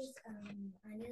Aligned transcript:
Guys, 0.00 0.14
um, 0.28 0.72
Anya 0.86 1.08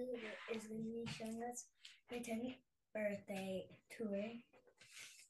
is 0.54 0.64
going 0.66 0.82
to 0.82 1.04
be 1.04 1.12
showing 1.12 1.42
us 1.50 1.66
her 2.10 2.16
10th 2.16 2.54
birthday 2.94 3.66
tour. 3.94 4.22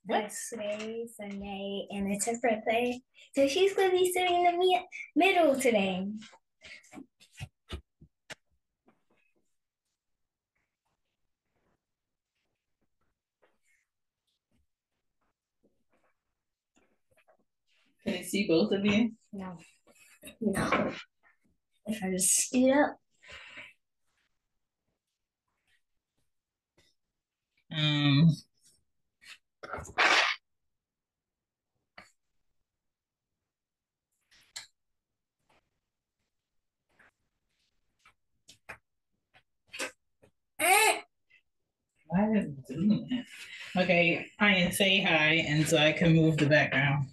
What? 0.07 0.33
Today, 0.49 1.07
Sunday, 1.17 1.87
and 1.91 2.13
it's 2.13 2.27
her 2.27 2.39
birthday. 2.41 3.01
So 3.35 3.49
she's 3.49 3.75
going 3.75 3.91
to 3.91 3.97
be 3.97 4.13
sitting 4.13 4.37
in 4.37 4.45
the 4.45 4.59
mi- 4.59 4.87
middle 5.17 5.59
today. 5.59 6.07
Can 18.05 18.15
I 18.15 18.23
see 18.23 18.47
both 18.47 18.71
of 18.73 18.85
you? 18.85 19.13
No. 19.33 19.59
No. 20.41 20.93
If 21.87 22.05
I 22.05 22.11
just 22.13 22.47
scoot 22.47 22.71
up. 22.73 22.99
Um. 27.77 28.35
Why 42.11 42.31
is 42.33 42.47
it 42.47 42.67
doing 42.67 43.07
that? 43.11 43.83
Okay, 43.83 44.27
I 44.41 44.55
can 44.55 44.73
say 44.73 45.03
hi, 45.03 45.45
and 45.47 45.69
so 45.69 45.77
I 45.77 45.93
can 45.93 46.15
move 46.15 46.39
the 46.39 46.47
background. 46.47 47.09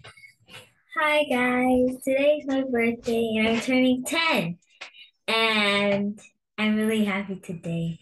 Hi 0.97 1.25
guys, 1.25 2.01
today's 2.05 2.45
my 2.47 2.63
birthday 2.63 3.35
and 3.37 3.49
I'm 3.49 3.59
turning 3.59 4.05
10. 4.05 4.57
And 5.27 6.19
I'm 6.57 6.77
really 6.77 7.03
happy 7.03 7.35
today. 7.35 7.99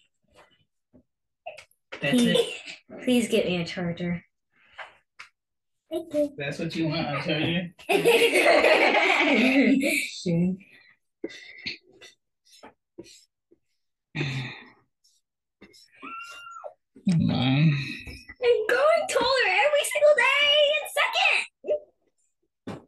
That's 2.04 2.22
it. 2.22 2.36
Please, 2.36 3.04
please 3.04 3.28
get 3.30 3.46
me 3.46 3.62
a 3.62 3.66
charger. 3.66 4.26
Thank 5.90 6.14
you. 6.14 6.34
That's 6.38 6.60
what 6.60 6.76
you 6.76 6.90
want, 6.90 7.08
I'll 7.08 7.24
tell 7.24 7.40
you. 7.40 7.70
sure. 10.12 10.56
Come 17.10 17.32
on. 17.32 17.72
I'm 18.44 18.68
growing 18.68 19.08
taller 19.10 19.48
every 19.48 19.86
single 19.94 20.16
day 20.18 20.50
and 20.76 20.88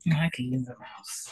second. 0.03 0.19
I 0.19 0.29
can 0.33 0.45
use 0.51 0.67
a 0.67 0.75
mouse. 0.77 1.29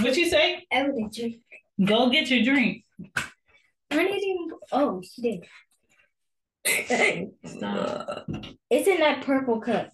What 0.00 0.16
you 0.16 0.28
say? 0.30 0.66
I 0.72 0.84
would 0.84 1.02
have 1.02 1.12
drink. 1.12 1.36
Go 1.84 2.10
get 2.10 2.30
your 2.30 2.44
drink. 2.44 2.84
I 3.90 4.06
didn't. 4.06 4.52
Oh, 4.70 5.02
she 5.02 5.22
did. 5.22 5.46
Stop. 7.44 8.28
It's 8.70 8.88
in 8.88 9.00
that 9.00 9.24
purple 9.24 9.60
cup. 9.60 9.90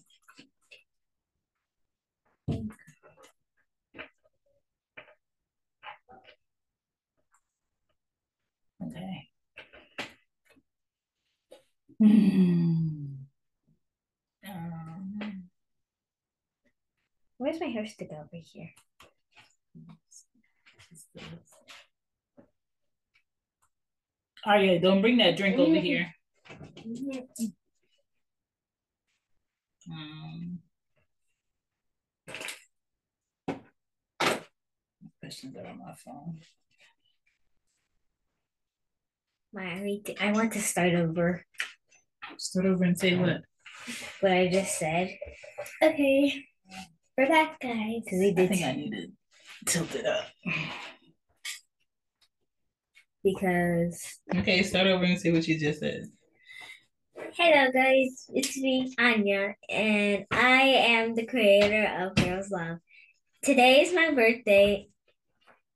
Okay. 8.82 9.28
Hmm. 11.98 13.06
Um, 14.48 15.48
Where's 17.38 17.60
my 17.60 17.66
hair 17.66 17.86
stick 17.86 18.10
over 18.12 18.28
here? 18.32 18.70
Oh 24.46 24.54
yeah, 24.54 24.78
don't 24.78 25.00
bring 25.00 25.16
that 25.18 25.36
drink 25.36 25.58
over 25.58 25.74
here. 25.74 26.14
Um, 29.90 30.58
questions 35.20 35.56
are 35.56 35.66
on 35.66 35.78
my 35.78 35.94
phone. 36.04 36.40
My, 39.52 39.62
I, 39.64 39.80
need 39.82 40.04
to- 40.06 40.24
I 40.24 40.32
want 40.32 40.52
to 40.54 40.60
start 40.60 40.94
over 40.94 41.44
Start 42.38 42.66
over 42.66 42.84
and 42.84 42.98
say 42.98 43.16
what? 43.16 43.40
what 44.20 44.32
I 44.32 44.48
just 44.48 44.78
said. 44.78 45.16
Okay, 45.82 46.44
we're 47.16 47.28
back, 47.28 47.58
guys. 47.60 48.02
Because 48.04 48.18
we 48.18 48.34
I 48.36 48.46
think 48.48 48.62
I 48.62 48.72
need 48.72 48.90
to 48.90 49.08
tilt 49.72 49.94
it 49.94 50.04
up. 50.06 50.26
because 53.22 54.18
Okay, 54.34 54.62
start 54.64 54.86
over 54.88 55.04
and 55.04 55.18
say 55.20 55.30
what 55.32 55.46
you 55.46 55.58
just 55.58 55.80
said. 55.80 56.06
Hello 57.38 57.70
guys, 57.70 58.30
it's 58.32 58.56
me, 58.56 58.94
Anya, 58.98 59.54
and 59.68 60.24
I 60.30 60.62
am 60.62 61.14
the 61.14 61.26
creator 61.26 61.84
of 62.00 62.14
Girls 62.14 62.50
Love. 62.50 62.78
Today 63.42 63.82
is 63.82 63.92
my 63.92 64.12
birthday. 64.12 64.88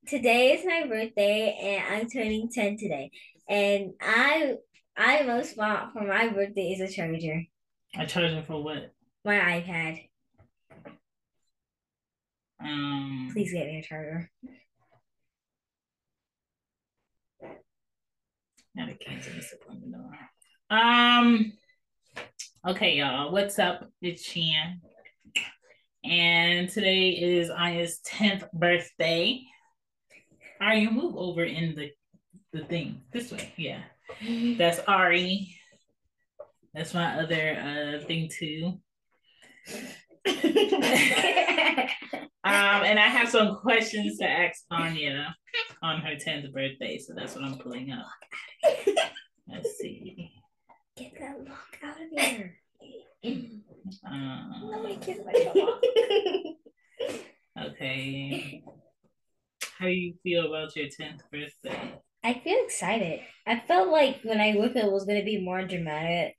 Today 0.09 0.54
is 0.54 0.65
my 0.65 0.87
birthday 0.87 1.59
and 1.60 1.94
I'm 1.94 2.09
turning 2.09 2.49
10 2.50 2.78
today. 2.78 3.10
And 3.47 3.93
I 4.00 4.54
I 4.97 5.22
most 5.25 5.59
want 5.59 5.93
for 5.93 6.00
my 6.00 6.28
birthday 6.28 6.72
is 6.72 6.81
a 6.81 6.91
charger. 6.91 7.44
I 7.94 8.06
charge 8.06 8.31
it 8.31 8.47
for 8.47 8.65
what? 8.65 8.94
My 9.22 9.37
iPad. 9.37 10.09
Um, 12.65 13.28
Please 13.34 13.53
get 13.53 13.66
me 13.66 13.81
a 13.81 13.82
charger. 13.82 14.31
Now 18.75 18.87
they 18.87 18.94
cancel 18.94 19.34
this 19.34 19.53
appointment. 19.53 19.94
Um. 20.70 21.53
Okay, 22.66 22.94
y'all. 22.96 23.32
What's 23.32 23.58
up? 23.58 23.88
It's 24.00 24.22
Chan, 24.22 24.81
and 26.05 26.69
today 26.69 27.11
is 27.11 27.50
Aya's 27.50 27.99
tenth 28.05 28.44
birthday. 28.52 29.43
Ari, 30.61 30.81
you 30.81 30.90
move 30.90 31.17
over 31.17 31.43
in 31.43 31.75
the 31.75 31.90
the 32.52 32.64
thing 32.64 33.02
this 33.12 33.32
way. 33.32 33.52
Yeah, 33.56 33.82
that's 34.56 34.78
Ari. 34.87 35.56
That's 36.72 36.94
my 36.94 37.20
other 37.20 37.56
uh 37.56 38.06
thing 38.06 38.31
too. 38.32 38.81
Um, 42.43 42.55
and 42.84 42.99
I 42.99 43.06
have 43.06 43.28
some 43.28 43.56
questions 43.56 44.17
to 44.19 44.26
ask 44.26 44.64
Anya 44.70 45.37
on 45.82 46.00
her 46.00 46.17
10th 46.17 46.50
birthday, 46.55 46.96
so 46.96 47.12
that's 47.14 47.34
what 47.34 47.44
I'm 47.44 47.58
pulling 47.58 47.93
up. 47.93 48.06
Let's 49.46 49.76
see. 49.76 50.32
Get 50.96 51.19
that 51.20 51.44
lock 52.10 52.24
out 52.24 52.30
of 52.32 52.36
here. 52.36 52.56
Um, 54.06 54.70
Nobody 54.70 54.96
cares 54.96 55.18
about 55.20 55.54
your 55.54 55.66
lock. 55.66 55.82
okay. 57.70 58.62
How 59.78 59.86
do 59.86 59.92
you 59.92 60.14
feel 60.22 60.46
about 60.46 60.76
your 60.76 60.86
10th 60.86 61.20
birthday? 61.32 62.00
I 62.22 62.34
feel 62.34 62.58
excited. 62.64 63.20
I 63.46 63.60
felt 63.60 63.88
like 63.88 64.20
when 64.22 64.40
I 64.40 64.54
woke 64.56 64.72
up 64.72 64.84
it 64.84 64.92
was 64.92 65.04
gonna 65.06 65.24
be 65.24 65.42
more 65.42 65.62
dramatic, 65.64 66.36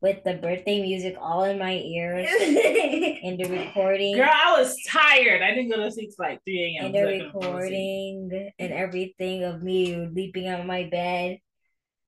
with 0.00 0.24
the 0.24 0.34
birthday 0.34 0.80
music 0.80 1.16
all 1.20 1.44
in 1.44 1.58
my 1.58 1.74
ears 1.74 2.26
and 2.40 3.38
the 3.38 3.46
recording. 3.50 4.16
Girl, 4.16 4.30
I 4.32 4.58
was 4.58 4.74
tired. 4.88 5.42
I 5.42 5.54
didn't 5.54 5.70
go 5.70 5.76
to 5.76 5.90
sleep 5.90 6.10
like 6.18 6.42
3 6.44 6.78
a.m. 6.78 6.86
And 6.86 6.94
the 6.94 7.24
recording 7.24 8.50
and 8.58 8.72
everything 8.72 9.44
of 9.44 9.62
me 9.62 10.08
leaping 10.14 10.48
out 10.48 10.60
of 10.60 10.66
my 10.66 10.88
bed. 10.90 11.38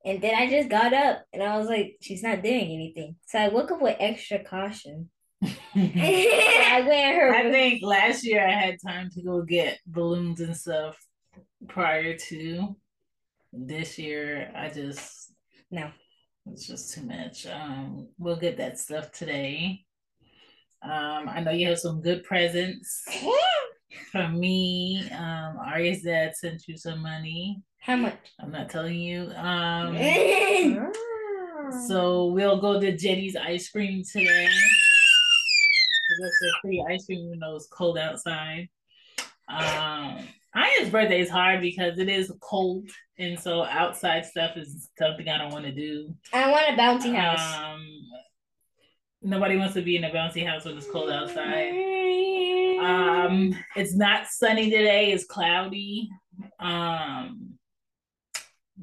And 0.05 0.21
then 0.21 0.35
I 0.35 0.49
just 0.49 0.69
got 0.69 0.93
up 0.93 1.25
and 1.33 1.43
I 1.43 1.57
was 1.59 1.69
like, 1.69 1.97
she's 2.01 2.23
not 2.23 2.43
doing 2.43 2.73
anything. 2.73 3.17
So 3.27 3.39
I 3.39 3.49
woke 3.49 3.71
up 3.71 3.81
with 3.81 3.97
extra 4.01 4.43
caution. 4.43 5.11
I 5.43 6.85
went 6.87 7.17
her. 7.17 7.35
I 7.35 7.51
think 7.51 7.83
last 7.83 8.25
year 8.25 8.47
I 8.47 8.53
had 8.53 8.77
time 8.85 9.11
to 9.15 9.23
go 9.23 9.43
get 9.43 9.79
balloons 9.87 10.41
and 10.41 10.57
stuff 10.57 10.97
prior 11.69 12.17
to. 12.17 12.77
This 13.53 13.99
year 13.99 14.53
I 14.57 14.69
just 14.71 15.33
no. 15.71 15.91
It's 16.47 16.67
just 16.67 16.95
too 16.95 17.03
much. 17.03 17.47
Um, 17.47 18.09
we'll 18.19 18.37
get 18.37 18.57
that 18.57 18.79
stuff 18.79 19.13
today. 19.13 19.85
Um, 20.83 21.29
I 21.29 21.41
know 21.41 21.53
you 21.53 21.69
have 21.69 21.79
some 21.79 22.03
good 22.03 22.25
presents 22.25 23.07
from 24.11 24.41
me. 24.41 25.09
Um, 25.13 25.57
Arya's 25.65 26.03
dad 26.03 26.35
sent 26.35 26.67
you 26.67 26.77
some 26.77 27.01
money. 27.01 27.63
How 27.83 27.97
much? 27.97 28.17
I'm 28.41 28.53
not 28.53 28.71
telling 28.71 28.95
you. 28.95 29.33
Um, 29.35 29.99
so 31.89 32.27
we'll 32.27 32.61
go 32.61 32.81
to 32.81 32.97
Jeni's 32.97 33.35
ice 33.35 33.71
cream 33.71 34.05
today. 34.05 34.47
That's 36.21 36.43
a 36.43 36.61
free 36.63 36.85
ice 36.89 37.07
cream 37.07 37.27
even 37.27 37.41
though 37.41 37.57
it's 37.57 37.67
cold 37.67 37.99
outside. 37.99 38.69
Um, 39.49 40.29
Aya's 40.55 40.91
birthday 40.91 41.21
is 41.21 41.29
hard 41.29 41.61
because 41.61 41.99
it 41.99 42.09
is 42.09 42.33
cold, 42.41 42.89
and 43.19 43.37
so 43.37 43.65
outside 43.65 44.27
stuff 44.27 44.57
is 44.57 44.89
something 44.97 45.29
I 45.29 45.39
don't 45.39 45.53
want 45.53 45.65
to 45.65 45.73
do. 45.73 46.15
I 46.33 46.53
want 46.53 46.69
a 46.69 46.81
bouncy 46.81 47.13
house. 47.13 47.59
Um, 47.59 47.85
nobody 49.23 49.57
wants 49.57 49.75
to 49.75 49.83
be 49.83 49.97
in 49.97 50.05
a 50.05 50.11
bouncy 50.11 50.47
house 50.47 50.65
when 50.65 50.77
it's 50.77 50.89
cold 50.89 51.11
outside. 51.11 51.71
Um, 52.81 53.57
it's 53.75 53.97
not 53.97 54.29
sunny 54.29 54.71
today. 54.71 55.11
It's 55.11 55.25
cloudy. 55.25 56.09
Um, 56.61 57.52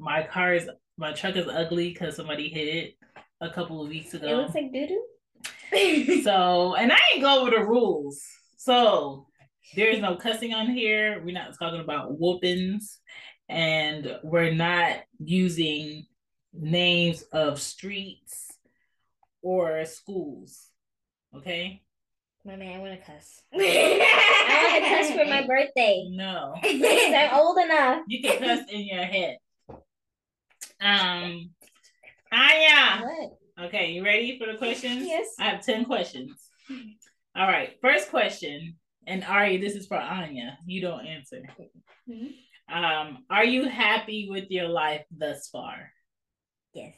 my 0.00 0.22
car 0.22 0.54
is 0.54 0.68
my 0.96 1.12
truck 1.12 1.36
is 1.36 1.46
ugly 1.46 1.90
because 1.90 2.16
somebody 2.16 2.48
hit 2.48 2.68
it 2.68 2.94
a 3.40 3.50
couple 3.50 3.82
of 3.82 3.88
weeks 3.88 4.14
ago. 4.14 4.26
It 4.26 4.34
looks 4.34 4.54
like 4.54 4.72
doo 4.72 4.86
doo. 4.86 5.04
so, 6.24 6.74
and 6.74 6.92
I 6.92 6.98
ain't 7.14 7.22
go 7.22 7.42
over 7.42 7.50
the 7.50 7.64
rules. 7.64 8.22
So 8.56 9.26
there's 9.76 10.00
no 10.00 10.16
cussing 10.16 10.52
on 10.52 10.70
here. 10.70 11.22
We're 11.24 11.34
not 11.34 11.56
talking 11.58 11.80
about 11.80 12.18
whoopings, 12.18 12.98
and 13.48 14.18
we're 14.22 14.52
not 14.52 15.00
using 15.18 16.06
names 16.52 17.22
of 17.32 17.60
streets 17.60 18.48
or 19.42 19.84
schools. 19.84 20.68
Okay. 21.36 21.82
My 22.44 22.56
man, 22.56 22.76
I 22.76 22.78
want 22.80 22.98
to 22.98 23.06
cuss. 23.06 23.42
I 23.54 24.70
want 24.72 24.84
to 24.84 24.90
cuss 24.90 25.10
for 25.10 25.30
my 25.30 25.46
birthday. 25.46 26.08
No. 26.10 26.54
I'm 26.64 27.38
old 27.38 27.58
enough. 27.58 28.02
You 28.08 28.22
can 28.22 28.38
cuss 28.38 28.60
in 28.70 28.86
your 28.86 29.04
head. 29.04 29.36
Um, 30.80 31.50
Anya. 32.32 33.02
What? 33.02 33.66
Okay, 33.66 33.92
you 33.92 34.04
ready 34.04 34.38
for 34.38 34.50
the 34.50 34.58
questions? 34.58 35.06
Yes. 35.06 35.26
I 35.38 35.44
have 35.50 35.64
10 35.64 35.84
questions. 35.84 36.32
All 37.36 37.46
right. 37.46 37.76
First 37.82 38.10
question 38.10 38.76
and 39.06 39.24
Ari, 39.24 39.56
this 39.58 39.74
is 39.74 39.86
for 39.86 39.96
Anya. 39.96 40.58
You 40.66 40.80
don't 40.80 41.06
answer. 41.06 41.42
Mm-hmm. 42.08 42.74
Um, 42.74 43.24
are 43.28 43.44
you 43.44 43.68
happy 43.68 44.28
with 44.30 44.50
your 44.50 44.68
life 44.68 45.04
thus 45.10 45.48
far? 45.48 45.90
Yes. 46.72 46.94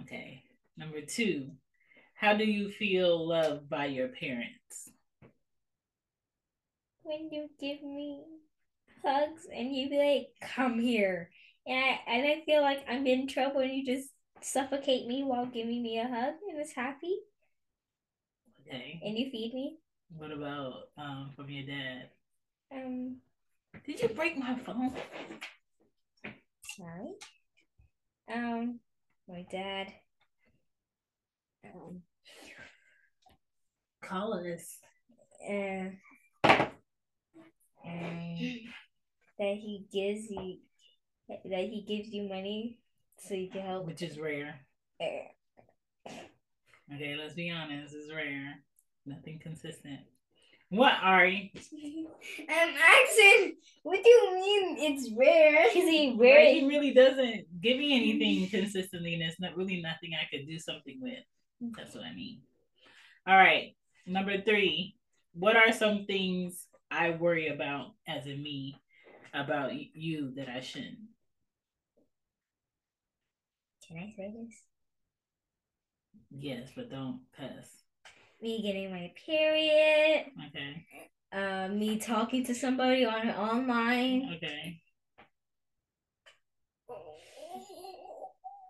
Okay. 0.00 0.42
Number 0.76 1.00
two, 1.02 1.50
how 2.14 2.34
do 2.34 2.44
you 2.44 2.70
feel 2.70 3.28
loved 3.28 3.68
by 3.68 3.86
your 3.86 4.08
parents? 4.08 4.90
When 7.02 7.30
you 7.30 7.48
give 7.60 7.82
me 7.82 8.22
hugs 9.04 9.46
and 9.54 9.74
you 9.74 9.90
be 9.90 9.98
like, 9.98 10.50
"Come 10.54 10.78
here," 10.78 11.30
and 11.66 11.78
I 11.78 12.00
and 12.06 12.26
I 12.26 12.42
feel 12.44 12.62
like 12.62 12.84
I'm 12.88 13.06
in 13.06 13.26
trouble, 13.26 13.60
and 13.60 13.72
you 13.72 13.84
just 13.84 14.10
suffocate 14.40 15.06
me 15.06 15.22
while 15.22 15.46
giving 15.46 15.82
me 15.82 15.98
a 15.98 16.06
hug, 16.06 16.34
and 16.48 16.58
it's 16.58 16.74
happy. 16.74 17.16
Okay. 18.60 19.00
And 19.04 19.18
you 19.18 19.30
feed 19.30 19.52
me. 19.54 19.78
What 20.16 20.30
about 20.30 20.90
um 20.96 21.32
from 21.34 21.50
your 21.50 21.66
dad? 21.66 22.10
Um, 22.74 23.16
did 23.84 24.00
you 24.00 24.08
break 24.08 24.36
my 24.36 24.54
phone? 24.56 24.92
Sorry. 26.76 27.14
Um, 28.32 28.80
my 29.28 29.44
dad. 29.50 29.92
Um, 31.64 32.02
call 34.02 34.34
us. 34.34 34.78
Uh, 35.48 35.90
um, 37.84 38.36
that 39.38 39.54
he 39.54 39.86
gives 39.92 40.30
you 40.30 40.58
that 41.28 41.40
he 41.44 41.84
gives 41.86 42.08
you 42.08 42.28
money 42.28 42.78
so 43.18 43.34
you 43.34 43.50
can 43.50 43.62
help, 43.62 43.86
which 43.86 44.02
is 44.02 44.18
rare. 44.18 44.60
Uh, 45.00 46.10
okay, 46.94 47.16
let's 47.16 47.34
be 47.34 47.50
honest, 47.50 47.94
it's 47.94 48.12
rare. 48.12 48.54
Nothing 49.04 49.40
consistent. 49.42 50.00
What, 50.68 50.94
Ari? 51.00 51.52
I'm 52.48 52.74
asking, 52.74 53.54
what 53.84 54.02
do 54.02 54.08
you 54.08 54.34
mean 54.34 54.76
it's 54.80 55.10
rare? 55.16 55.66
Is 55.68 55.74
he 55.74 56.16
rare? 56.18 56.52
he 56.52 56.66
really 56.66 56.92
doesn't 56.92 57.46
give 57.60 57.78
me 57.78 57.94
anything 57.94 58.48
consistently, 58.48 59.14
and 59.14 59.22
it's 59.22 59.40
not 59.40 59.56
really 59.56 59.80
nothing 59.80 60.10
I 60.14 60.26
could 60.30 60.46
do 60.46 60.58
something 60.58 60.98
with. 61.00 61.20
That's 61.76 61.94
what 61.94 62.04
I 62.04 62.14
mean. 62.14 62.40
All 63.26 63.36
right. 63.36 63.76
Number 64.06 64.40
three. 64.40 64.96
What 65.34 65.56
are 65.56 65.72
some 65.72 66.06
things 66.06 66.66
I 66.90 67.10
worry 67.10 67.48
about 67.48 67.88
as 68.08 68.26
a 68.26 68.34
me 68.34 68.80
about 69.34 69.72
you 69.74 70.32
that 70.36 70.48
I 70.48 70.60
shouldn't? 70.60 70.98
Can 73.88 73.98
I 73.98 74.12
say 74.16 74.34
this? 74.34 74.62
Yes, 76.30 76.70
but 76.74 76.90
don't 76.90 77.20
pass 77.36 77.68
me 78.40 78.62
getting 78.62 78.90
my 78.90 79.12
period. 79.24 80.26
Okay. 80.48 80.86
Uh, 81.32 81.68
me 81.68 81.98
talking 81.98 82.44
to 82.44 82.54
somebody 82.54 83.04
on 83.04 83.30
online. 83.30 84.32
Okay. 84.36 84.80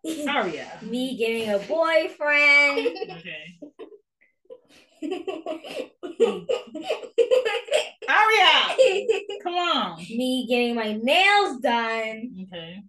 Aria. 0.29 0.79
me 0.83 1.17
getting 1.17 1.51
a 1.51 1.59
boyfriend. 1.59 2.97
Okay. 3.13 3.59
Aria, 8.09 8.77
come 9.43 9.55
on. 9.55 9.99
Me 9.99 10.47
getting 10.49 10.75
my 10.77 10.93
nails 10.95 11.61
done. 11.61 12.47
Okay. 12.47 12.83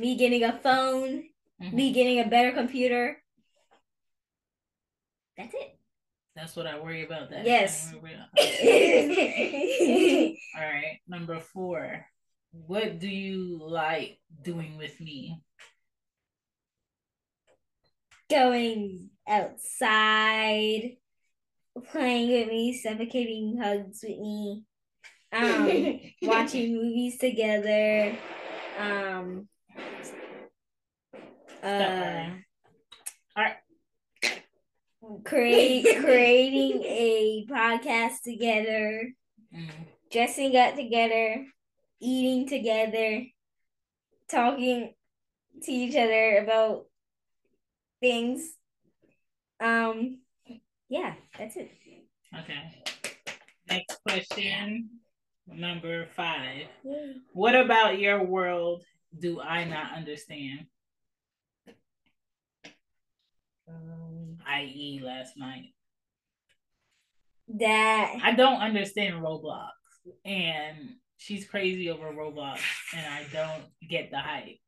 Me 0.00 0.16
getting 0.16 0.44
a 0.44 0.52
phone. 0.54 1.24
Mm-hmm. 1.62 1.76
Me 1.76 1.92
getting 1.92 2.20
a 2.20 2.24
better 2.24 2.52
computer. 2.52 3.22
That's 5.36 5.52
it. 5.52 5.78
That's 6.34 6.56
what 6.56 6.66
I 6.66 6.80
worry 6.80 7.04
about. 7.04 7.28
That 7.28 7.44
yes. 7.44 7.92
All 7.94 8.00
right. 10.62 11.00
Number 11.06 11.38
four. 11.38 12.06
What 12.52 12.98
do 12.98 13.08
you 13.08 13.60
like 13.62 14.18
doing 14.40 14.78
with 14.78 14.98
me? 15.02 15.42
Going 18.30 19.10
outside, 19.28 20.96
playing 21.92 22.32
with 22.32 22.48
me, 22.48 22.72
suffocating 22.72 23.58
hugs 23.60 24.02
with 24.02 24.18
me, 24.18 24.64
um, 25.30 26.00
watching 26.22 26.74
movies 26.74 27.18
together, 27.18 28.16
um, 28.78 29.46
uh, 31.62 32.30
all 33.36 33.42
right 33.44 33.56
create 35.24 35.84
creating 36.00 36.82
a 36.84 37.46
podcast 37.48 38.22
together, 38.22 39.12
mm. 39.54 39.70
dressing 40.10 40.56
up 40.56 40.76
together, 40.76 41.46
eating 42.00 42.48
together, 42.48 43.26
talking 44.28 44.94
to 45.62 45.72
each 45.72 45.96
other 45.96 46.38
about 46.38 46.86
things. 48.00 48.52
Um, 49.60 50.20
yeah, 50.88 51.14
that's 51.38 51.56
it. 51.56 51.70
Okay. 52.38 52.82
Next 53.68 53.98
question, 54.06 54.90
number 55.46 56.06
five. 56.06 56.66
What 57.32 57.54
about 57.54 57.98
your 57.98 58.24
world 58.24 58.84
do 59.16 59.40
I 59.40 59.64
not 59.64 59.92
understand? 59.94 60.66
Um, 63.70 64.38
i.e., 64.46 65.00
last 65.04 65.36
night. 65.36 65.74
That 67.48 68.16
I 68.22 68.32
don't 68.32 68.60
understand 68.60 69.16
Roblox, 69.16 69.70
and 70.24 70.96
she's 71.16 71.46
crazy 71.46 71.90
over 71.90 72.12
Roblox, 72.12 72.60
and 72.96 73.06
I 73.06 73.26
don't 73.32 73.64
get 73.88 74.10
the 74.10 74.18
hype. 74.18 74.58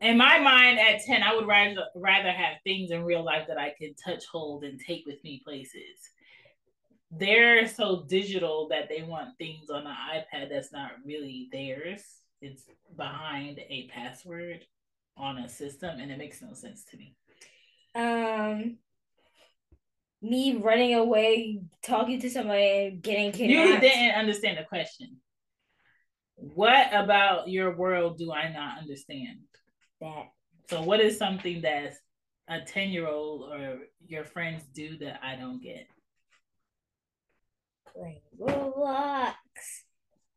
in 0.00 0.18
my 0.18 0.38
mind 0.38 0.78
at 0.78 1.00
10 1.02 1.22
i 1.22 1.34
would 1.34 1.46
rather 1.46 1.84
rather 1.94 2.30
have 2.30 2.56
things 2.64 2.90
in 2.90 3.04
real 3.04 3.24
life 3.24 3.46
that 3.48 3.58
i 3.58 3.72
can 3.78 3.94
touch 3.94 4.24
hold 4.26 4.64
and 4.64 4.80
take 4.80 5.04
with 5.06 5.22
me 5.24 5.40
places 5.44 6.10
they're 7.12 7.66
so 7.66 8.04
digital 8.08 8.68
that 8.68 8.88
they 8.88 9.02
want 9.02 9.36
things 9.38 9.70
on 9.70 9.86
an 9.86 9.96
ipad 10.14 10.50
that's 10.50 10.72
not 10.72 10.92
really 11.04 11.48
theirs 11.52 12.02
it's 12.42 12.64
behind 12.96 13.58
a 13.58 13.88
password 13.92 14.64
on 15.16 15.38
a 15.38 15.48
system 15.48 15.98
and 15.98 16.10
it 16.10 16.18
makes 16.18 16.42
no 16.42 16.52
sense 16.52 16.84
to 16.84 16.96
me 16.96 17.14
Um, 17.96 18.76
me 20.22 20.56
running 20.56 20.94
away, 20.94 21.60
talking 21.82 22.20
to 22.20 22.30
somebody, 22.30 22.88
and 22.88 23.02
getting 23.02 23.32
kidnapped. 23.32 23.82
you 23.82 23.90
didn't 23.90 24.14
understand 24.16 24.58
the 24.58 24.64
question 24.64 25.16
what 26.36 26.88
about 26.92 27.48
your 27.48 27.76
world 27.76 28.18
do 28.18 28.32
i 28.32 28.52
not 28.52 28.78
understand 28.78 29.38
that. 30.00 30.26
so 30.68 30.82
what 30.82 31.00
is 31.00 31.16
something 31.18 31.62
that 31.62 31.94
a 32.48 32.60
10 32.60 32.90
year 32.90 33.08
old 33.08 33.52
or 33.52 33.78
your 34.06 34.24
friends 34.24 34.62
do 34.74 34.98
that 34.98 35.20
i 35.22 35.34
don't 35.36 35.62
get 35.62 35.86
Playing 37.94 38.20
Roblox, 38.38 39.32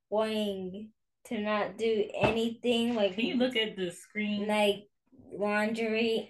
wanting 0.10 0.92
to 1.26 1.40
not 1.40 1.78
do 1.78 2.06
anything 2.16 2.96
like 2.96 3.16
can 3.16 3.26
you 3.26 3.36
look 3.36 3.58
at 3.58 3.76
the 3.76 3.92
screen 3.92 4.48
like 4.48 4.86
laundry. 5.32 6.30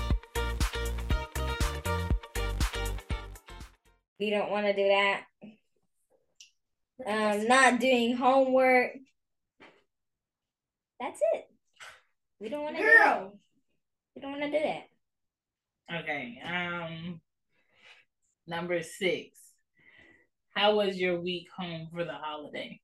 We 4.21 4.29
don't 4.29 4.51
want 4.51 4.67
to 4.67 4.73
do 4.73 4.87
that. 4.87 5.23
Um, 7.07 7.47
not 7.47 7.79
doing 7.79 8.15
homework. 8.15 8.91
That's 10.99 11.19
it. 11.33 11.49
We 12.39 12.49
don't 12.49 12.61
want 12.61 12.75
to 12.75 12.83
do 12.83 12.87
that. 12.87 13.31
We 14.15 14.21
don't 14.21 14.39
want 14.39 14.43
to 14.43 14.51
do 14.51 14.63
that. 14.63 16.01
Okay. 16.03 16.39
Um 16.45 17.19
number 18.45 18.83
six. 18.83 19.39
How 20.55 20.75
was 20.75 20.97
your 20.97 21.19
week 21.19 21.47
home 21.57 21.87
for 21.91 22.05
the 22.05 22.13
holiday? 22.13 22.79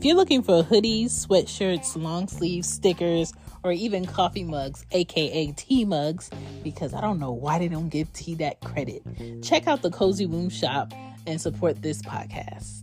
If 0.00 0.06
you're 0.06 0.16
looking 0.16 0.42
for 0.42 0.62
hoodies, 0.62 1.10
sweatshirts, 1.10 1.94
long 1.94 2.26
sleeves, 2.26 2.66
stickers, 2.66 3.34
or 3.62 3.72
even 3.72 4.06
coffee 4.06 4.44
mugs, 4.44 4.86
aka 4.92 5.52
tea 5.52 5.84
mugs, 5.84 6.30
because 6.62 6.94
I 6.94 7.02
don't 7.02 7.18
know 7.18 7.32
why 7.32 7.58
they 7.58 7.68
don't 7.68 7.90
give 7.90 8.10
tea 8.14 8.34
that 8.36 8.62
credit, 8.62 9.02
check 9.42 9.66
out 9.66 9.82
the 9.82 9.90
Cozy 9.90 10.24
Womb 10.24 10.48
shop 10.48 10.94
and 11.26 11.38
support 11.38 11.82
this 11.82 12.00
podcast. 12.00 12.80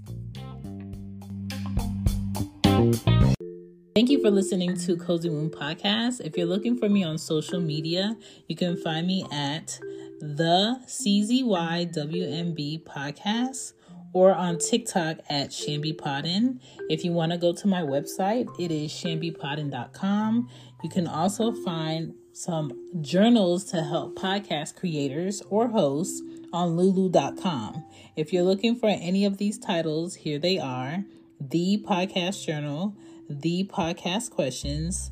Thank 3.95 4.11
you 4.11 4.21
for 4.21 4.29
listening 4.29 4.77
to 4.77 4.95
Cozy 4.95 5.31
Womb 5.31 5.49
Podcast. 5.49 6.21
If 6.21 6.37
you're 6.37 6.45
looking 6.45 6.77
for 6.77 6.87
me 6.87 7.03
on 7.03 7.17
social 7.17 7.59
media, 7.59 8.15
you 8.47 8.55
can 8.55 8.77
find 8.77 9.07
me 9.07 9.25
at 9.31 9.79
the 10.19 10.79
CZYWMB 10.85 12.83
Podcast 12.83 13.73
or 14.13 14.33
on 14.33 14.57
TikTok 14.57 15.17
at 15.29 15.49
Shambi 15.49 15.95
Podden. 15.95 16.59
If 16.89 17.03
you 17.03 17.11
want 17.11 17.31
to 17.31 17.37
go 17.37 17.53
to 17.53 17.67
my 17.67 17.81
website, 17.81 18.47
it 18.59 18.71
is 18.71 18.91
shambipodden.com. 18.91 20.49
You 20.83 20.89
can 20.89 21.07
also 21.07 21.51
find 21.51 22.13
some 22.33 22.71
journals 23.01 23.63
to 23.65 23.81
help 23.81 24.15
podcast 24.15 24.75
creators 24.75 25.41
or 25.49 25.69
hosts 25.69 26.21
on 26.53 26.77
lulu.com. 26.77 27.83
If 28.15 28.31
you're 28.31 28.43
looking 28.43 28.75
for 28.75 28.87
any 28.87 29.25
of 29.25 29.37
these 29.37 29.57
titles, 29.57 30.15
here 30.15 30.39
they 30.39 30.59
are 30.59 31.03
The 31.39 31.83
Podcast 31.87 32.45
Journal, 32.45 32.95
The 33.29 33.69
Podcast 33.71 34.29
Questions, 34.29 35.11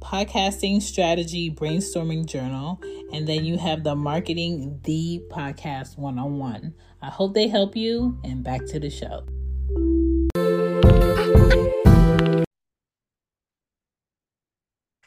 Podcasting 0.00 0.82
Strategy 0.82 1.50
Brainstorming 1.50 2.26
Journal, 2.26 2.80
and 3.12 3.28
then 3.28 3.44
you 3.44 3.58
have 3.58 3.84
the 3.84 3.94
Marketing 3.94 4.80
The 4.84 5.22
Podcast 5.30 5.98
One 5.98 6.18
on 6.18 6.38
One. 6.38 6.74
I 7.02 7.08
hope 7.08 7.34
they 7.34 7.48
help 7.48 7.76
you, 7.76 8.18
and 8.24 8.42
back 8.44 8.64
to 8.66 8.78
the 8.80 8.90
show. 8.90 9.24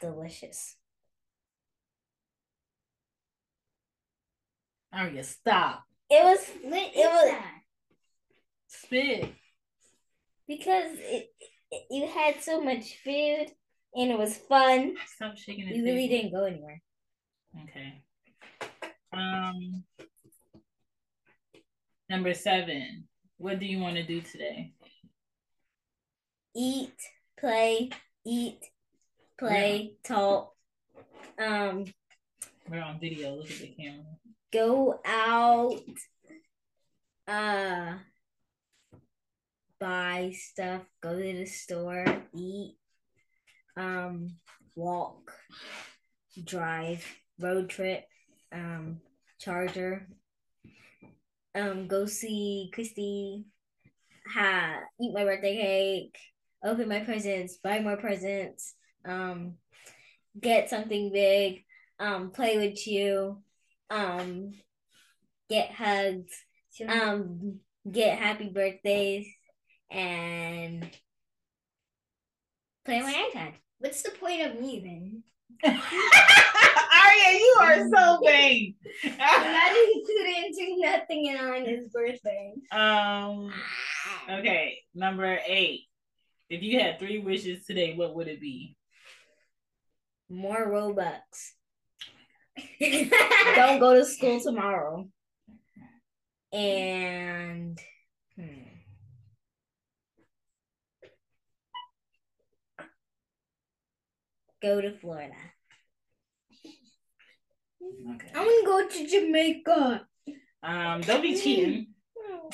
Delicious. 0.00 0.76
Aria, 4.92 5.24
stop. 5.24 5.84
It 6.10 6.22
was. 6.24 6.38
it 6.62 6.96
was 6.96 7.34
Spit. 8.66 9.32
because 10.46 10.92
it, 10.98 11.28
it. 11.70 11.82
You 11.90 12.06
had 12.06 12.42
so 12.42 12.60
much 12.60 12.96
food, 13.02 13.46
and 13.94 14.10
it 14.10 14.18
was 14.18 14.36
fun. 14.36 14.94
Stop 15.16 15.36
shaking 15.36 15.68
We 15.68 15.78
it. 15.78 15.82
really 15.82 16.08
didn't 16.08 16.32
go 16.32 16.44
anywhere. 16.44 16.80
Okay. 17.64 18.02
Um 19.12 19.84
number 22.14 22.32
seven. 22.32 23.08
What 23.38 23.58
do 23.58 23.66
you 23.66 23.80
want 23.80 23.96
to 23.96 24.04
do 24.04 24.20
today? 24.20 24.72
Eat, 26.54 26.94
play, 27.36 27.90
eat, 28.24 28.60
play, 29.36 29.94
talk. 30.04 30.52
Um, 31.36 31.86
We're 32.70 32.82
on 32.82 33.00
video. 33.00 33.34
Look 33.34 33.50
at 33.50 33.58
the 33.58 33.74
camera. 33.76 34.04
go 34.52 35.00
out. 35.04 35.80
Uh, 37.26 37.94
buy 39.80 40.32
stuff. 40.36 40.82
Go 41.02 41.18
to 41.18 41.32
the 41.32 41.46
store. 41.46 42.04
Eat. 42.36 42.76
Um, 43.76 44.36
walk. 44.76 45.32
Drive. 46.44 47.04
Road 47.40 47.70
trip. 47.70 48.04
Um, 48.52 49.00
charger. 49.40 50.06
Um, 51.54 51.86
go 51.86 52.06
see 52.06 52.70
Christy. 52.72 53.44
Ha! 54.34 54.80
Eat 55.00 55.14
my 55.14 55.24
birthday 55.24 55.56
cake. 55.56 56.18
Open 56.64 56.88
my 56.88 57.00
presents. 57.00 57.58
Buy 57.58 57.80
more 57.80 57.96
presents. 57.96 58.74
Um, 59.04 59.54
get 60.40 60.70
something 60.70 61.12
big. 61.12 61.64
Um, 62.00 62.30
play 62.30 62.56
with 62.56 62.86
you. 62.86 63.42
Um, 63.90 64.54
get 65.48 65.70
hugs. 65.70 66.32
Um, 66.88 67.60
get 67.90 68.18
happy 68.18 68.48
birthdays 68.48 69.26
and 69.90 70.90
play 72.84 72.98
on 72.98 73.04
my 73.04 73.30
iPad. 73.32 73.52
What's 73.78 74.02
the 74.02 74.10
point 74.10 74.42
of 74.42 74.60
me 74.60 74.80
then? 74.80 75.22
Aria, 75.64 77.38
you 77.38 77.56
are 77.60 77.88
so 77.88 78.20
vain. 78.24 78.74
I 79.20 79.72
didn't 79.72 80.54
do 80.56 80.76
nothing 80.80 81.36
on 81.36 81.64
his 81.64 81.88
birthday. 81.88 82.52
um. 82.70 83.52
Okay, 84.30 84.78
number 84.94 85.38
eight. 85.46 85.82
If 86.48 86.62
you 86.62 86.78
had 86.78 86.98
three 86.98 87.18
wishes 87.18 87.64
today, 87.64 87.94
what 87.94 88.14
would 88.14 88.28
it 88.28 88.40
be? 88.40 88.76
More 90.28 90.66
Robux. 90.66 91.20
Don't 93.56 93.80
go 93.80 93.94
to 93.94 94.04
school 94.04 94.40
tomorrow. 94.40 95.08
and 96.52 97.78
hmm. 98.36 98.62
go 104.62 104.80
to 104.80 104.96
Florida. 104.98 105.34
Okay. 108.14 108.28
I 108.34 108.40
want 108.40 108.64
to 108.64 108.66
go 108.66 108.88
to 108.88 109.10
Jamaica. 109.10 110.06
Um, 110.62 111.00
don't 111.02 111.22
be 111.22 111.38
cheating. 111.38 111.88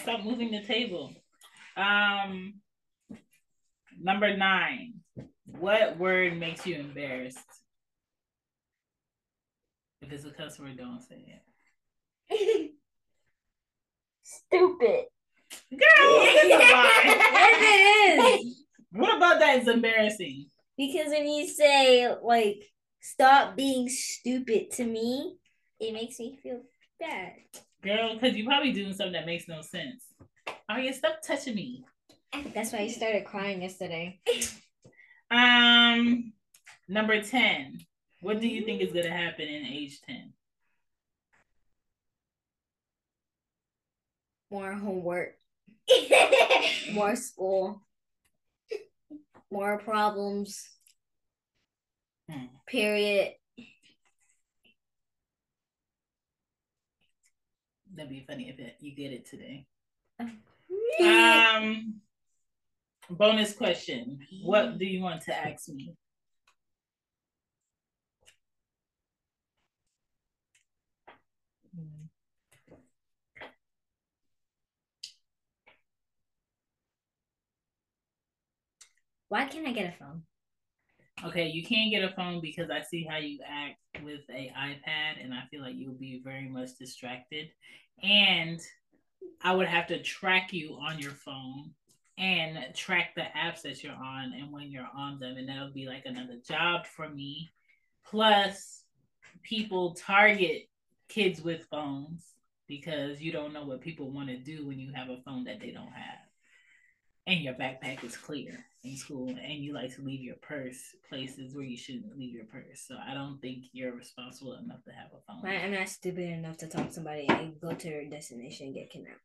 Stop 0.01 0.25
moving 0.25 0.51
the 0.51 0.63
table. 0.63 1.13
Um, 1.77 2.55
number 4.01 4.37
nine. 4.37 4.95
What 5.47 5.99
word 5.99 6.39
makes 6.39 6.67
you 6.67 6.77
embarrassed? 6.77 7.39
If 10.03 10.13
it's 10.13 10.25
a 10.25 10.31
cuss 10.31 10.59
word, 10.59 10.79
don't 10.79 11.01
say 11.03 11.41
it. 12.29 12.73
Stupid. 14.23 15.05
Girl, 15.71 15.81
it's 15.81 16.55
a 16.55 18.21
it 18.23 18.45
is. 18.45 18.65
What 18.93 19.17
about 19.17 19.41
that 19.41 19.59
is 19.61 19.69
embarrassing? 19.69 20.47
Because 20.77 21.09
when 21.09 21.29
you 21.29 21.47
say 21.49 22.15
like 22.23 22.63
stop 23.01 23.57
being 23.57 23.89
stupid 23.89 24.71
to 24.73 24.85
me, 24.85 25.37
it 25.79 25.93
makes 25.93 26.19
me 26.19 26.39
feel 26.43 26.61
bad. 26.99 27.33
Girl, 27.83 28.15
because 28.15 28.37
you're 28.37 28.47
probably 28.47 28.73
doing 28.73 28.93
something 28.93 29.13
that 29.13 29.27
makes 29.27 29.49
no 29.49 29.63
sense. 29.63 30.05
Yeah, 30.69 30.93
stop 30.93 31.23
touching 31.27 31.55
me. 31.55 31.85
That's 32.55 32.73
why 32.73 32.81
you 32.81 32.91
started 32.91 33.25
crying 33.25 33.63
yesterday. 33.63 34.21
Um, 35.33 36.33
number 36.89 37.23
10. 37.23 37.79
What 38.21 38.41
do 38.41 38.49
you 38.49 38.65
think 38.65 38.83
is 38.83 38.93
going 38.93 39.05
to 39.05 39.13
happen 39.13 39.47
in 39.47 39.65
age 39.65 40.01
10? 40.03 40.33
More 44.51 44.73
homework, 44.73 45.37
more 46.93 47.15
school, 47.15 47.81
more 49.53 49.79
problems. 49.79 50.69
Period. 52.67 53.33
That'd 57.95 58.11
be 58.11 58.25
funny 58.27 58.49
if 58.49 58.59
it, 58.59 58.77
you 58.81 58.95
get 58.95 59.13
it 59.13 59.27
today. 59.27 59.67
Um, 60.21 62.01
bonus 63.11 63.53
question. 63.55 64.21
What 64.43 64.79
do 64.79 64.87
you 64.87 65.03
want 65.03 65.23
to 65.23 65.37
ask 65.37 65.69
me? 65.69 65.97
Why 79.29 79.47
can't 79.47 79.67
I 79.67 79.73
get 79.73 79.95
a 79.95 79.97
phone? 79.97 80.23
Okay, 81.23 81.49
you 81.49 81.63
can't 81.63 81.91
get 81.91 82.03
a 82.03 82.15
phone 82.15 82.41
because 82.41 82.71
I 82.71 82.81
see 82.81 83.05
how 83.05 83.19
you 83.19 83.41
act 83.47 83.77
with 84.03 84.21
a 84.31 84.51
iPad, 84.59 85.23
and 85.23 85.35
I 85.35 85.43
feel 85.51 85.61
like 85.61 85.75
you'll 85.77 85.93
be 85.93 86.23
very 86.25 86.49
much 86.49 86.71
distracted. 86.79 87.51
And 88.03 88.59
I 89.43 89.55
would 89.55 89.67
have 89.67 89.87
to 89.89 90.03
track 90.03 90.53
you 90.53 90.79
on 90.81 90.99
your 90.99 91.13
phone 91.13 91.73
and 92.17 92.75
track 92.75 93.15
the 93.15 93.27
apps 93.37 93.63
that 93.63 93.83
you're 93.83 93.93
on 93.93 94.33
and 94.33 94.51
when 94.51 94.71
you're 94.71 94.89
on 94.97 95.19
them, 95.19 95.37
and 95.37 95.49
that'll 95.49 95.73
be 95.73 95.87
like 95.87 96.07
another 96.07 96.39
job 96.47 96.87
for 96.87 97.09
me. 97.09 97.51
Plus, 98.07 98.85
people 99.43 99.95
target 99.95 100.69
kids 101.09 101.43
with 101.43 101.67
phones 101.71 102.35
because 102.67 103.21
you 103.21 103.31
don't 103.31 103.53
know 103.53 103.65
what 103.65 103.83
people 103.83 104.11
want 104.11 104.29
to 104.29 104.39
do 104.39 104.67
when 104.67 104.79
you 104.79 104.93
have 104.95 105.11
a 105.11 105.21
phone 105.25 105.45
that 105.45 105.61
they 105.61 105.71
don't 105.71 105.93
have 105.93 106.31
and 107.27 107.41
your 107.41 107.55
backpack 107.55 108.03
is 108.05 108.17
clear 108.17 108.65
in 108.83 108.97
school 108.97 109.29
and 109.29 109.63
you 109.65 109.75
like 109.75 109.95
to 109.95 110.03
leave 110.03 110.23
your 110.23 110.37
purse 110.37 110.81
places 111.09 111.55
where 111.55 111.65
you 111.65 111.77
shouldn't 111.77 112.17
leave 112.19 112.35
your 112.35 112.47
purse. 112.47 112.85
So 112.87 112.97
I 113.07 113.13
don't 113.15 113.39
think 113.41 113.65
you're 113.73 113.95
responsible 113.95 114.55
enough 114.55 114.83
to 114.85 114.91
have 114.93 115.11
a 115.13 115.21
phone. 115.27 115.45
I- 115.51 115.63
I'm 115.65 115.73
not 115.73 115.89
stupid 115.89 116.29
enough 116.29 116.57
to 116.59 116.67
talk 116.67 116.87
to 116.89 116.93
somebody 116.93 117.27
and 117.29 117.61
go 117.61 117.73
to 117.75 117.89
their 117.89 118.09
destination 118.09 118.67
and 118.67 118.75
get 118.75 118.91
kidnapped. 118.91 119.21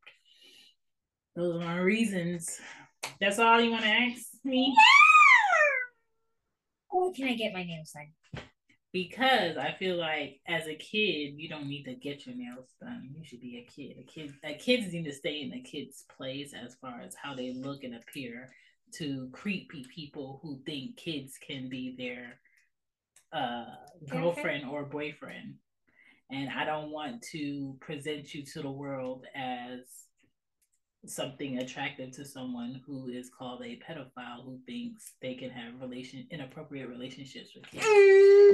Those 1.35 1.55
are 1.55 1.59
my 1.65 1.77
reasons. 1.79 2.59
That's 3.19 3.39
all 3.39 3.61
you 3.61 3.71
want 3.71 3.83
to 3.83 3.89
ask 3.89 4.43
me? 4.43 4.75
Why 6.89 7.11
can 7.15 7.27
I 7.27 7.35
get 7.35 7.53
my 7.53 7.63
nails 7.63 7.91
done? 7.93 8.43
Because 8.91 9.57
I 9.57 9.73
feel 9.73 9.97
like 9.97 10.39
as 10.47 10.67
a 10.67 10.75
kid, 10.75 11.33
you 11.35 11.49
don't 11.49 11.67
need 11.67 11.83
to 11.83 11.95
get 11.95 12.25
your 12.25 12.35
nails 12.35 12.69
done. 12.79 13.13
You 13.17 13.25
should 13.25 13.41
be 13.41 13.57
a 13.57 13.69
kid. 13.69 13.97
A 13.99 14.03
kid, 14.03 14.33
a 14.45 14.53
kids 14.53 14.93
need 14.93 15.03
to 15.03 15.11
stay 15.11 15.41
in 15.41 15.51
a 15.53 15.61
kid's 15.61 16.05
place 16.17 16.53
as 16.53 16.75
far 16.75 17.01
as 17.01 17.13
how 17.21 17.35
they 17.35 17.53
look 17.53 17.83
and 17.83 17.95
appear 17.95 18.49
to 18.97 19.29
creepy 19.31 19.85
people 19.93 20.39
who 20.41 20.59
think 20.65 20.97
kids 20.97 21.37
can 21.45 21.69
be 21.69 21.95
their 21.97 22.39
uh, 23.33 23.65
girlfriend 24.09 24.65
or 24.65 24.83
boyfriend. 24.83 25.55
And 26.31 26.49
I 26.49 26.65
don't 26.65 26.91
want 26.91 27.21
to 27.31 27.77
present 27.81 28.33
you 28.33 28.43
to 28.45 28.61
the 28.61 28.71
world 28.71 29.25
as 29.35 29.79
something 31.07 31.59
attractive 31.59 32.11
to 32.11 32.25
someone 32.25 32.81
who 32.85 33.09
is 33.09 33.29
called 33.29 33.61
a 33.63 33.79
pedophile 33.87 34.43
who 34.43 34.59
thinks 34.65 35.13
they 35.21 35.35
can 35.35 35.51
have 35.51 35.79
relation 35.79 36.25
inappropriate 36.31 36.89
relationships 36.89 37.49
with 37.55 37.69
kids. 37.69 37.85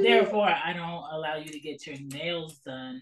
Therefore, 0.04 0.47
I 0.47 0.73
don't 0.73 1.06
allow 1.13 1.36
you 1.36 1.49
to 1.51 1.60
get 1.60 1.88
your 1.88 1.97
nails 1.99 2.58
done 2.65 3.01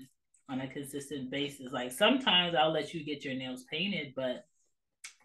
on 0.49 0.62
a 0.62 0.67
consistent 0.67 1.30
basis. 1.30 1.71
Like 1.71 1.91
sometimes 1.91 2.56
I'll 2.56 2.71
let 2.71 2.93
you 2.93 3.04
get 3.04 3.23
your 3.23 3.36
nails 3.36 3.65
painted, 3.71 4.13
but 4.15 4.45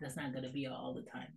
that's 0.01 0.17
not 0.17 0.33
gonna 0.33 0.51
be 0.51 0.67
all 0.67 0.95
the 0.95 1.03
time. 1.11 1.29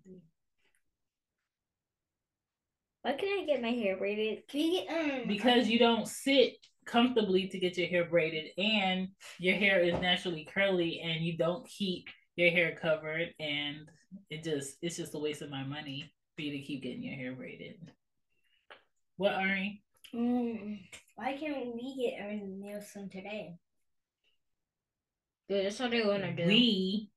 Why 3.07 3.13
can 3.13 3.39
I 3.39 3.45
get 3.45 3.61
my 3.61 3.69
hair 3.69 3.95
braided? 3.95 4.49
Can 4.49 4.59
you 4.59 4.81
get 4.81 4.89
um? 4.89 5.27
Because 5.29 5.69
you 5.69 5.79
don't 5.79 6.05
sit 6.05 6.57
comfortably 6.85 7.47
to 7.47 7.57
get 7.57 7.77
your 7.77 7.87
hair 7.87 8.03
braided 8.03 8.51
and 8.57 9.07
your 9.39 9.55
hair 9.55 9.79
is 9.79 9.93
naturally 10.01 10.45
curly 10.53 10.99
and 10.99 11.23
you 11.23 11.37
don't 11.37 11.65
keep 11.69 12.09
your 12.35 12.49
hair 12.51 12.75
covered 12.75 13.33
and 13.39 13.89
it 14.29 14.43
just 14.43 14.75
it's 14.81 14.97
just 14.97 15.15
a 15.15 15.19
waste 15.19 15.41
of 15.41 15.49
my 15.49 15.63
money 15.63 16.11
for 16.35 16.41
you 16.41 16.51
to 16.51 16.59
keep 16.59 16.83
getting 16.83 17.01
your 17.01 17.15
hair 17.15 17.31
braided. 17.31 17.75
What 19.15 19.35
Ari? 19.35 19.81
Mm, 20.13 20.81
why 21.15 21.37
can't 21.37 21.73
we 21.75 21.95
get 21.95 22.21
our 22.21 22.33
nails 22.33 22.91
done 22.93 23.07
today? 23.07 23.55
Dude, 25.47 25.65
that's 25.65 25.79
what 25.79 25.91
they 25.91 26.05
want 26.05 26.23
to 26.23 26.33
do. 26.33 26.45
We 26.45 27.09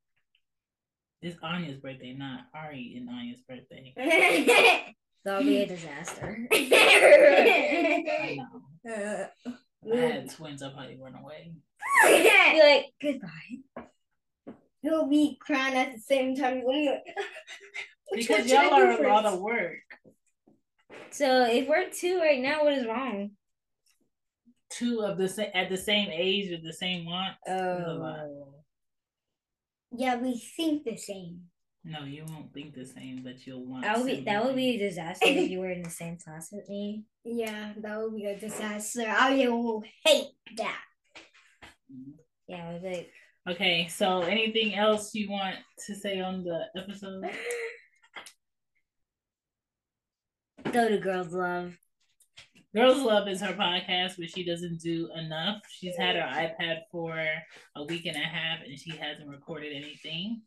it's 1.20 1.37
Anya's 1.42 1.79
birthday, 1.79 2.14
not 2.16 2.42
Ari 2.55 2.94
and 2.96 3.09
Anya's 3.09 3.40
birthday. 3.40 4.94
That'll 5.24 5.42
be 5.42 5.62
a 5.62 5.66
disaster. 5.66 6.46
I 6.52 8.38
know. 8.85 9.26
I 9.92 9.96
had 9.96 10.30
twins, 10.30 10.62
I'd 10.62 10.72
probably 10.74 10.98
run 11.00 11.14
away. 11.14 11.52
be 12.06 12.61
like, 12.62 12.87
goodbye. 13.00 13.85
He'll 14.83 15.09
be 15.09 15.37
crying 15.40 15.74
at 15.76 15.92
the 15.94 16.00
same 16.00 16.37
time. 16.37 16.62
Like, 16.66 17.02
Because 18.12 18.50
y'all 18.50 18.74
are 18.74 18.90
a 18.90 19.09
lot 19.09 19.24
of 19.26 19.40
work. 19.40 19.78
So 21.11 21.44
if 21.46 21.68
we're 21.68 21.90
two 21.90 22.18
right 22.18 22.40
now, 22.40 22.64
what 22.64 22.72
is 22.72 22.87
wrong? 22.87 23.30
Two 24.70 25.02
of 25.02 25.16
the 25.18 25.28
sa- 25.28 25.50
at 25.54 25.68
the 25.68 25.76
same 25.76 26.09
age 26.11 26.50
with 26.50 26.64
the 26.64 26.72
same 26.72 27.04
want. 27.06 27.37
is 27.46 27.52
a 27.52 27.94
lot. 27.94 28.18
Oh. 28.20 28.54
Yeah, 29.92 30.16
we 30.16 30.38
think 30.56 30.85
the 30.85 30.96
same. 30.96 31.42
No, 31.83 32.05
you 32.05 32.25
won't 32.29 32.53
think 32.53 32.75
the 32.75 32.85
same, 32.85 33.23
but 33.25 33.47
you'll 33.47 33.64
want. 33.64 33.85
That 33.85 33.99
would 33.99 34.07
be 34.07 34.21
that 34.21 34.45
would 34.45 34.57
be 34.57 34.77
a 34.77 34.88
disaster 34.88 35.27
if 35.27 35.51
you 35.51 35.61
were 35.61 35.71
in 35.71 35.83
the 35.83 35.90
same 35.90 36.19
class 36.19 36.49
with 36.53 36.69
me. 36.69 37.05
Yeah, 37.23 37.75
that 37.83 37.99
would 37.99 38.16
be 38.16 38.25
a 38.25 38.38
disaster. 38.38 39.05
I 39.07 39.47
will 39.47 39.83
hate 40.07 40.31
that. 40.57 40.81
Yeah, 42.49 42.66
I 42.66 42.73
was 42.73 42.83
like, 42.83 43.11
Okay, 43.49 43.88
so 43.88 44.23
anything 44.23 44.75
else 44.75 45.14
you 45.14 45.31
want 45.31 45.57
to 45.87 45.95
say 45.95 46.21
on 46.21 46.45
the 46.45 46.66
episode? 46.77 47.25
go 50.73 50.88
to 50.88 50.99
girls 50.99 51.33
love. 51.33 51.75
Girls 52.73 53.03
Love 53.03 53.27
is 53.27 53.40
her 53.40 53.55
podcast, 53.55 54.12
but 54.16 54.31
she 54.31 54.45
doesn't 54.45 54.81
do 54.81 55.11
enough. 55.16 55.57
She's 55.69 55.97
had 55.97 56.14
her 56.14 56.23
iPad 56.23 56.83
for 56.93 57.19
a 57.75 57.85
week 57.85 58.07
and 58.07 58.14
a 58.14 58.21
half, 58.21 58.61
and 58.64 58.79
she 58.79 58.90
hasn't 58.90 59.29
recorded 59.29 59.73
anything. 59.75 60.43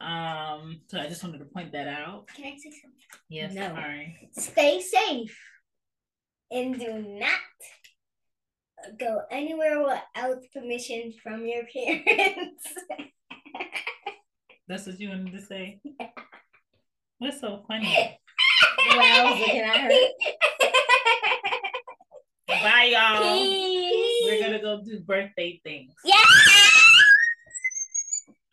Um, 0.00 0.80
so 0.88 0.98
I 1.00 1.08
just 1.08 1.22
wanted 1.24 1.38
to 1.38 1.46
point 1.46 1.72
that 1.72 1.88
out. 1.88 2.26
Can 2.34 2.44
I 2.46 2.56
say 2.56 2.70
something? 2.70 3.00
Yes, 3.28 3.54
No. 3.54 3.68
sorry. 3.68 4.28
Stay 4.32 4.80
safe 4.80 5.38
and 6.50 6.78
do 6.78 7.02
not 7.18 7.30
go 9.00 9.22
anywhere 9.30 9.80
without 9.82 10.38
permission 10.54 11.12
from 11.22 11.46
your 11.46 11.62
parents. 11.72 12.64
That's 14.68 14.86
what 14.86 15.00
you 15.00 15.08
wanted 15.08 15.32
to 15.32 15.40
say. 15.42 15.80
What's 17.18 17.40
so 17.40 17.64
funny? 17.66 18.18
I 18.78 19.30
was 19.30 19.40
looking 19.40 19.60
at 19.60 19.76
her. 19.80 19.90
Bye, 22.48 22.90
y'all. 22.92 23.22
Peace. 23.22 24.22
We're 24.24 24.40
gonna 24.44 24.60
go 24.60 24.82
do 24.84 25.00
birthday 25.00 25.60
things. 25.64 25.94
Yeah. 26.04 26.14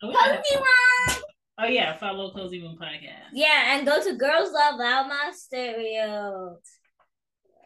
Oh, 0.02 0.12
we 1.58 1.76
have- 1.76 1.98
Cozy 1.98 1.98
Womb. 1.98 1.98
oh 1.98 1.98
yeah, 1.98 1.98
follow 1.98 2.30
Cozy 2.32 2.62
Womb 2.62 2.76
Podcast. 2.80 3.30
Yeah, 3.32 3.76
and 3.76 3.86
go 3.86 4.02
to 4.02 4.14
Girls 4.16 4.50
Love 4.52 4.80
Loudmouth 4.80 5.34
Stereo. 5.34 6.58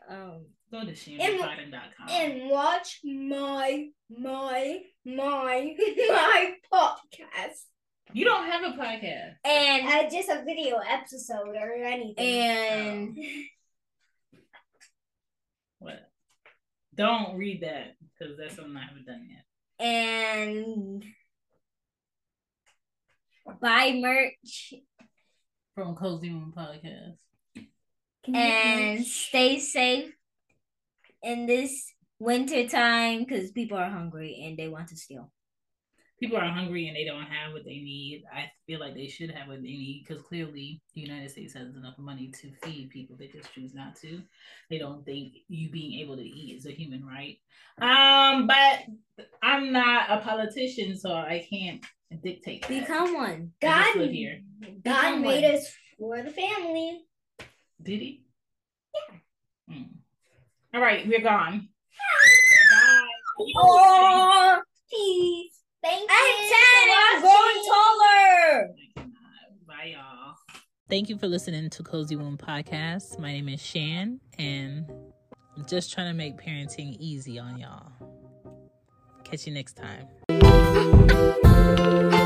Um, 0.09 0.47
Go 0.71 0.85
to 0.85 0.93
shambipodden.com. 0.93 2.09
And 2.11 2.51
watch 2.51 3.01
my 3.05 3.87
my 4.11 4.81
my 5.05 5.75
my 6.09 6.55
podcast. 6.73 7.65
You 8.13 8.25
don't 8.25 8.47
have 8.47 8.63
a 8.63 8.77
podcast. 8.77 9.35
and 9.45 9.87
Uh, 9.89 10.11
just 10.11 10.29
a 10.29 10.43
video 10.45 10.77
episode 10.79 11.57
or 11.57 11.73
anything. 11.73 12.19
and 12.19 13.19
What? 15.79 16.11
Don't 16.95 17.37
read 17.37 17.63
that 17.63 17.95
because 18.19 18.37
that's 18.37 18.57
something 18.57 18.77
I 18.77 18.83
haven't 18.87 19.07
done 19.07 19.29
yet. 19.31 19.87
and 19.87 21.05
buy 23.61 23.93
merch 24.01 24.75
From 25.75 25.95
Cozy 25.95 26.31
Womb 26.31 26.53
Podcast. 26.57 27.19
and 28.33 29.05
stay 29.07 29.59
safe 29.59 30.13
in 31.23 31.47
this 31.47 31.93
winter 32.19 32.67
time 32.69 33.25
because 33.25 33.51
people 33.53 33.79
are 33.79 33.91
hungry 33.91 34.45
and 34.45 34.59
they 34.59 34.69
want 34.69 34.89
to 34.89 34.97
steal. 34.97 35.33
People 36.21 36.37
are 36.37 36.51
hungry 36.51 36.89
and 36.89 36.97
they 36.97 37.05
don't 37.05 37.23
have 37.23 37.53
what 37.53 37.65
they 37.65 37.77
need. 37.77 38.25
I 38.35 38.51
feel 38.67 38.81
like 38.81 38.95
they 38.95 39.07
should 39.07 39.31
have 39.31 39.47
what 39.47 39.59
they 39.63 39.69
need 39.69 40.05
because 40.07 40.21
clearly 40.25 40.83
the 40.95 41.01
United 41.01 41.31
States 41.31 41.55
has 41.55 41.77
enough 41.77 41.97
money 41.97 42.33
to 42.41 42.51
feed 42.65 42.91
people. 42.91 43.17
They 43.17 43.29
just 43.29 43.53
choose 43.55 43.73
not 43.73 43.95
to. 44.01 44.21
They 44.69 44.79
don't 44.79 45.05
think 45.05 45.35
you 45.47 45.71
being 45.71 46.01
able 46.01 46.17
to 46.17 46.25
eat 46.25 46.57
is 46.57 46.67
a 46.67 46.73
human 46.73 47.07
right. 47.07 47.39
Um, 47.81 48.49
but 48.49 49.27
I'm 49.45 49.71
not 49.71 50.11
a 50.11 50.21
politician, 50.23 50.99
so 50.99 51.13
I 51.13 51.47
can't 51.49 51.85
dictate. 52.17 52.63
that. 52.63 52.69
Become 52.69 53.15
one. 53.15 53.53
God, 53.61 53.97
live 53.97 54.11
here. 54.11 54.41
God 54.63 54.73
Become 54.83 55.23
made 55.23 55.45
one. 55.45 55.55
us 55.55 55.73
for 55.99 56.23
the 56.23 56.31
family. 56.31 57.01
Did 57.83 58.01
he? 58.01 58.25
Yeah. 58.95 59.17
Hmm. 59.75 59.83
All 60.75 60.81
right, 60.81 61.07
we're 61.07 61.21
gone. 61.21 61.69
Bye. 62.73 63.07
Oh, 63.57 64.61
peace. 64.91 65.55
Thank 65.83 66.11
I'm 66.11 66.35
10 66.37 66.97
I'm 66.97 67.21
growing 67.21 67.65
taller. 67.69 68.69
Bye, 69.67 69.95
y'all. 69.95 70.35
Thank 70.91 71.09
you 71.09 71.17
for 71.19 71.29
listening 71.29 71.71
to 71.71 71.83
Cozy 71.83 72.17
Womb 72.17 72.37
Podcast. 72.37 73.19
My 73.19 73.33
name 73.33 73.49
is 73.49 73.63
Shan, 73.65 74.21
and 74.39 74.91
I'm 75.57 75.65
just 75.67 75.93
trying 75.93 76.09
to 76.11 76.15
make 76.15 76.37
parenting 76.37 76.97
easy 76.99 77.39
on 77.39 77.59
y'all. 77.59 77.93
Catch 79.25 79.47
you 79.47 79.53
next 79.53 79.77
time. 79.77 81.48
Música 81.59 82.18